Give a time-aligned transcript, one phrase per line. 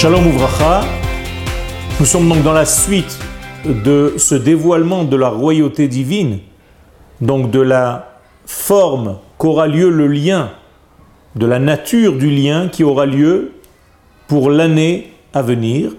[0.00, 0.80] Shalom Ouvracha,
[1.98, 3.18] nous sommes donc dans la suite
[3.66, 6.38] de ce dévoilement de la royauté divine,
[7.20, 10.52] donc de la forme qu'aura lieu le lien,
[11.36, 13.52] de la nature du lien qui aura lieu
[14.26, 15.92] pour l'année à venir,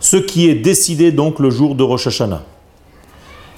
[0.00, 2.42] ce qui est décidé donc le jour de Rosh Hashanah.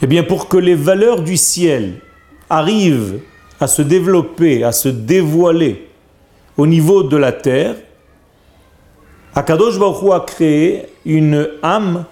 [0.03, 2.01] Eh bien, pour que les valeurs du ciel
[2.51, 3.21] arrivent
[3.61, 5.87] à se développer, à se dévoiler
[6.57, 7.77] au niveau de la terre,
[9.39, 12.07] Akadosh Baruch a créé une âme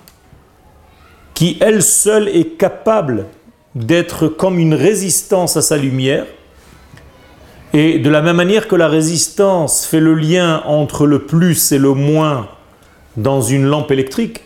[1.34, 3.26] qui elle seule est capable
[3.74, 6.24] d'être comme une résistance à sa lumière.
[7.72, 11.78] Et de la même manière que la résistance fait le lien entre le plus et
[11.78, 12.46] le moins
[13.16, 14.42] dans une lampe électrique,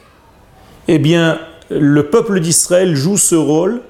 [0.89, 3.83] eh bien, le peuple d'Israël joue ce rôle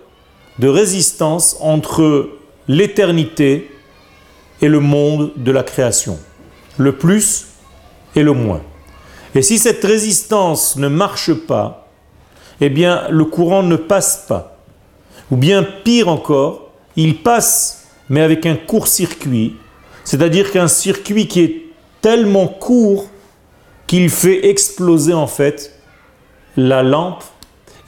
[0.59, 2.29] de résistance entre
[2.67, 3.71] l'éternité
[4.61, 6.19] et le monde de la création,
[6.77, 7.47] le plus
[8.17, 8.63] et le moins.
[9.35, 11.89] Et si cette résistance ne marche pas,
[12.61, 14.59] eh bien le courant ne passe pas.
[15.31, 19.55] Ou bien pire encore, il passe mais avec un court-circuit,
[20.05, 21.63] c'est-à-dire qu'un circuit qui est
[22.03, 23.09] tellement court
[23.87, 25.81] qu'il fait exploser en fait
[26.57, 27.23] la lampe,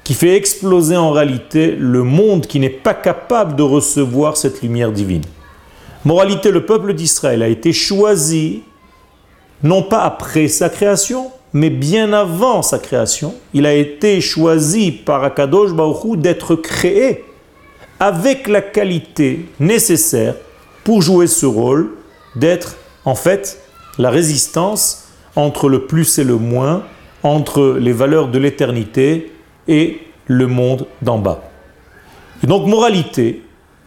[0.04, 4.92] qui fait exploser en réalité le monde qui n'est pas capable de recevoir cette lumière
[4.92, 5.22] divine.
[6.04, 8.62] Moralité, le peuple d'Israël a été choisi
[9.62, 13.34] non pas après sa création, mais bien avant sa création.
[13.54, 17.24] Il a été choisi par Akadosh Baruch d'être créé
[18.00, 20.34] avec la qualité nécessaire
[20.84, 21.90] pour jouer ce rôle
[22.34, 23.60] d'être en fait
[23.98, 26.84] la résistance entre le plus et le moins,
[27.22, 29.32] entre les valeurs de l'éternité
[29.68, 31.42] et le monde d'en bas.
[32.42, 33.42] Donc moralité,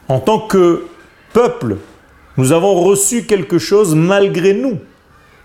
[0.08, 0.86] en tant que
[1.34, 1.78] peuple,
[2.38, 4.80] nous avons reçu quelque chose malgré nous,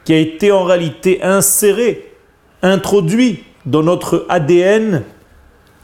[0.04, 2.14] qui a été en réalité inséré,
[2.62, 5.02] introduit dans notre ADN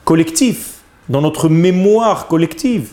[0.05, 2.91] collectif, dans notre mémoire collective.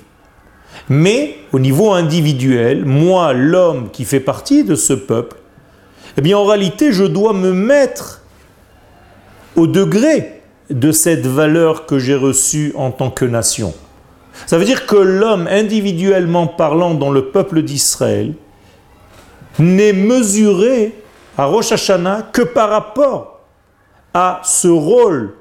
[0.90, 5.38] Mais au niveau individuel, moi, l'homme qui fait partie de ce peuple,
[6.18, 8.22] eh bien en réalité, je dois me mettre
[9.56, 13.74] au degré de cette valeur que j'ai reçue en tant que nation.
[14.48, 18.34] Ça veut dire que l'homme, individuellement parlant dans le peuple d'Israël,
[19.60, 20.94] n'est mesuré
[21.38, 23.42] à Rosh Hashanah que par rapport
[24.14, 25.34] à ce rôle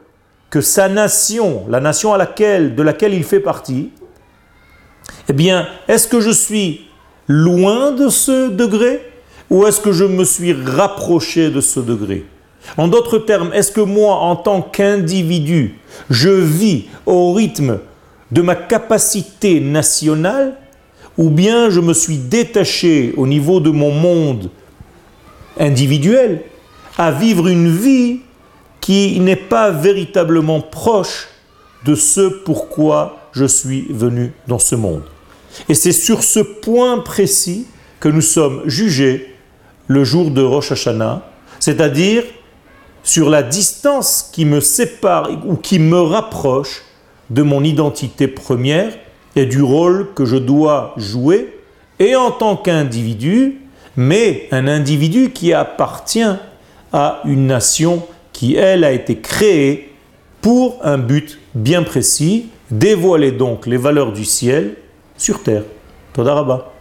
[0.51, 3.91] que sa nation, la nation à laquelle, de laquelle il fait partie,
[5.29, 6.87] eh bien, est-ce que je suis
[7.29, 9.01] loin de ce degré
[9.51, 12.27] ou est-ce que je me suis rapproché de ce degré?
[12.77, 15.79] En d'autres termes, est-ce que moi, en tant qu'individu,
[16.11, 17.81] je vis au rythme
[18.31, 20.55] de ma capacité nationale
[21.19, 24.49] ou bien je me suis détaché au niveau de mon monde
[25.59, 26.43] individuel
[26.99, 28.21] à vivre une vie
[28.81, 31.29] qui n'est pas véritablement proche
[31.85, 35.03] de ce pourquoi je suis venu dans ce monde.
[35.69, 37.67] Et c'est sur ce point précis
[38.01, 39.35] que nous sommes jugés
[39.87, 41.23] le jour de Rosh Hashanah,
[41.61, 42.25] c'est-à-dire
[43.03, 46.83] sur la distance qui me sépare ou qui me rapproche
[47.31, 48.93] de mon identité première
[49.35, 51.59] et du rôle que je dois jouer,
[51.99, 53.62] et en tant qu'individu,
[53.97, 56.37] mais un individu qui appartient
[56.93, 59.93] à une nation qui, elle, a été créée
[60.41, 64.75] pour un but bien précis, dévoiler donc les valeurs du ciel
[65.17, 65.65] sur terre.
[66.13, 66.73] Todarabah.